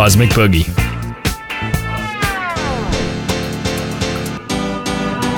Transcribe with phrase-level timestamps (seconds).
[0.00, 0.66] Cosmic Boogie.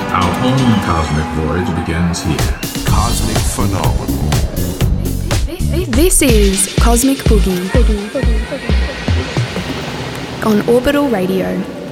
[0.09, 2.59] Our own cosmic voyage begins here.
[2.85, 4.31] Cosmic phenomenon.
[5.91, 7.59] This is Cosmic Boogie
[10.45, 11.82] on Orbital Radio.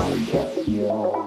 [0.00, 1.17] I get you.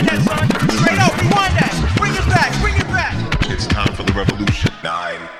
[0.00, 0.78] Rewind that, son.
[0.78, 1.94] Straight up, rewind that.
[1.98, 3.50] Bring it back, bring it back.
[3.50, 4.72] It's time for the revolution.
[4.82, 5.39] Nine.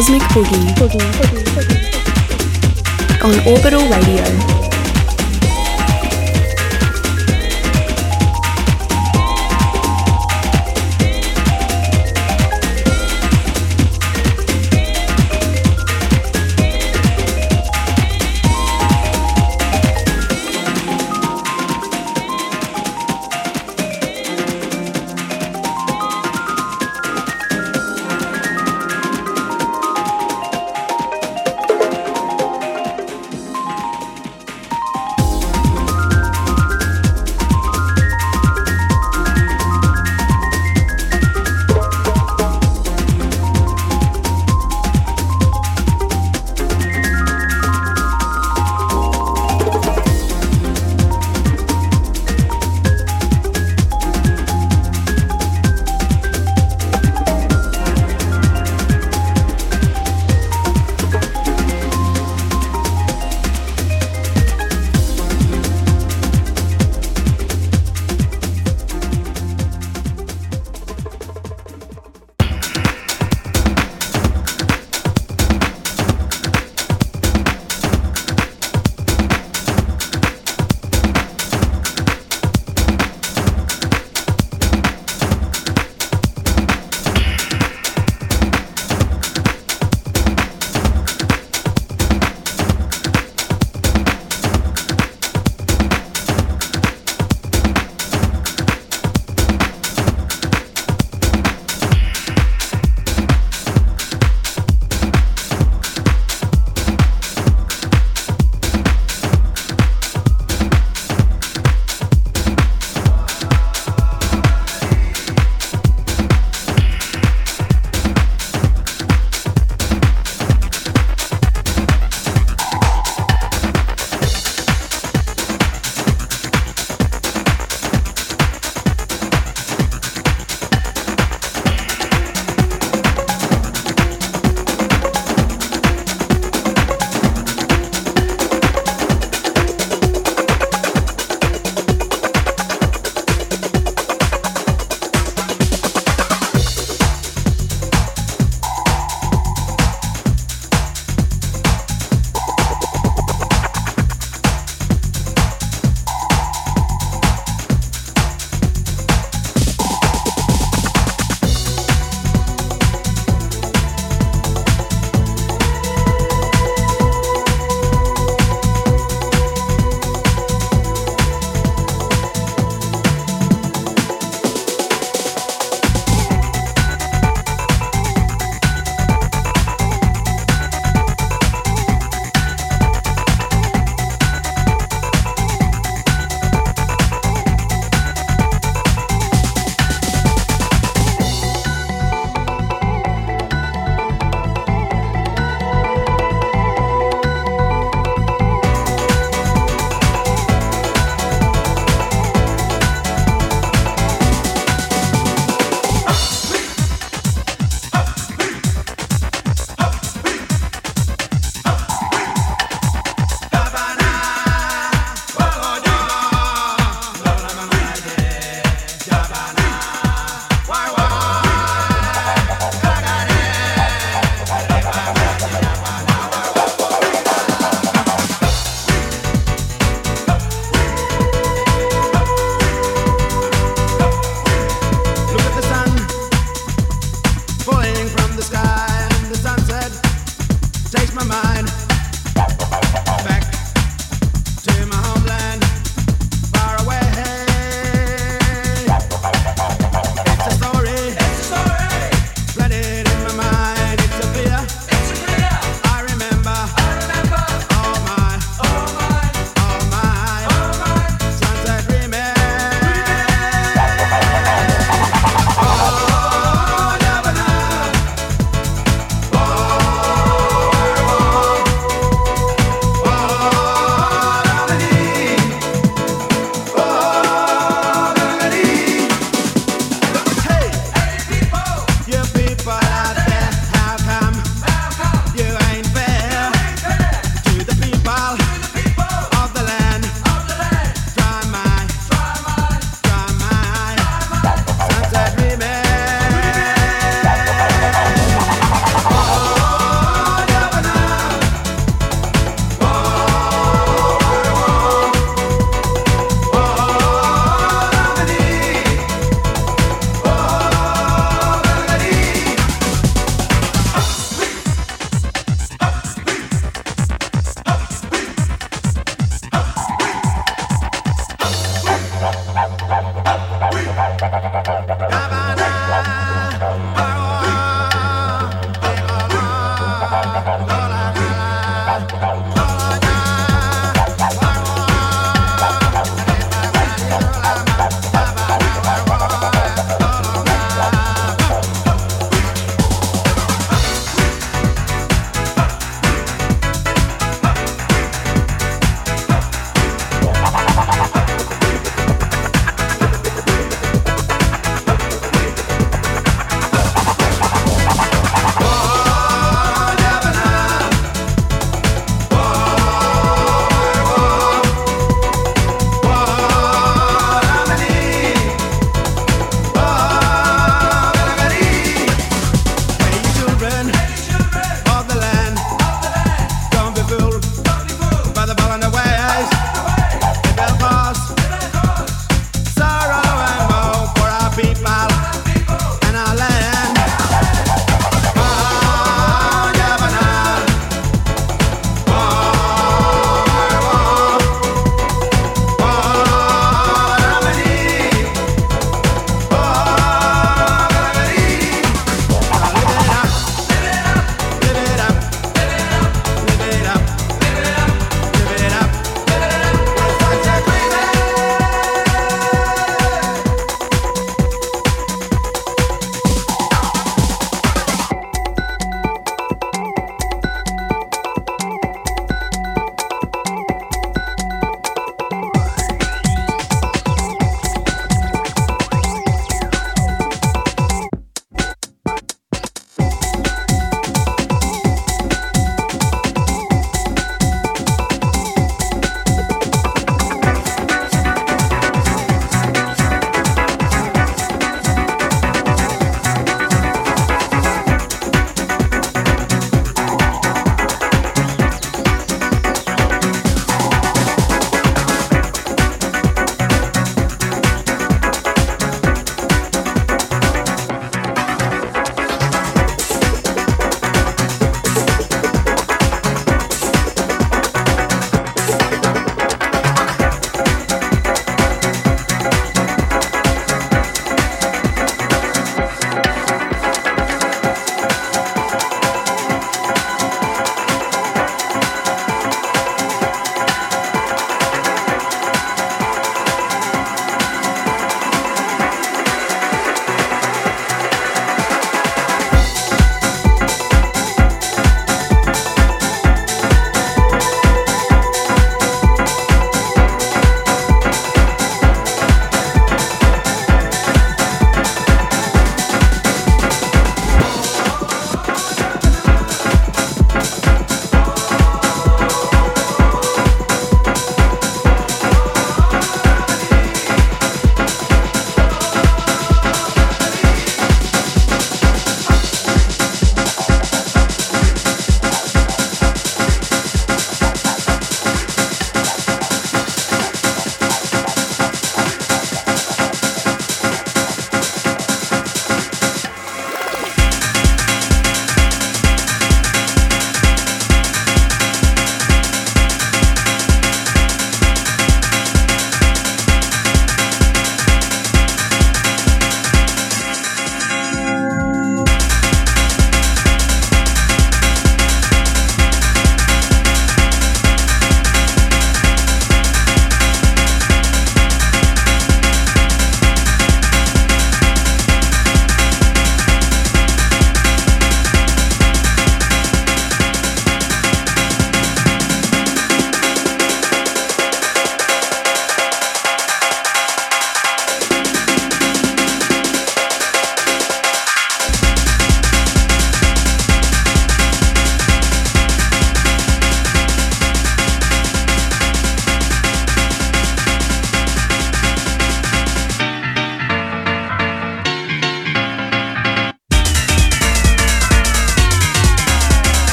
[0.00, 1.76] Cosmic Boogie, Boogie, Boogie, Boogie.
[3.22, 4.49] on Orbital Radio.